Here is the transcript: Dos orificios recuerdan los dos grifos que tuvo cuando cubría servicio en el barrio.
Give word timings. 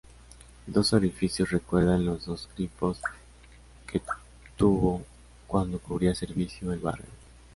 Dos 0.65 0.93
orificios 0.93 1.51
recuerdan 1.51 2.07
los 2.07 2.25
dos 2.25 2.49
grifos 2.57 2.99
que 3.85 4.01
tuvo 4.57 5.03
cuando 5.45 5.77
cubría 5.77 6.15
servicio 6.15 6.65
en 6.69 6.73
el 6.73 6.79
barrio. 6.79 7.05